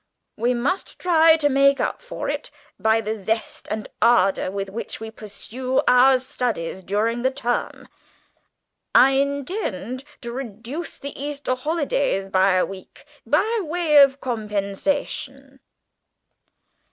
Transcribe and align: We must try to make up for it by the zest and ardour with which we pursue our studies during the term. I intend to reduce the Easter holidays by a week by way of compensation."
We 0.35 0.55
must 0.55 0.97
try 0.97 1.37
to 1.37 1.47
make 1.47 1.79
up 1.79 2.01
for 2.01 2.27
it 2.27 2.49
by 2.79 3.01
the 3.01 3.15
zest 3.15 3.67
and 3.69 3.87
ardour 4.01 4.49
with 4.49 4.71
which 4.71 4.99
we 4.99 5.11
pursue 5.11 5.83
our 5.87 6.17
studies 6.17 6.81
during 6.81 7.21
the 7.21 7.29
term. 7.29 7.87
I 8.95 9.11
intend 9.11 10.03
to 10.21 10.31
reduce 10.31 10.97
the 10.97 11.13
Easter 11.21 11.53
holidays 11.53 12.29
by 12.29 12.53
a 12.53 12.65
week 12.65 13.05
by 13.27 13.59
way 13.61 13.97
of 14.01 14.19
compensation." 14.19 15.59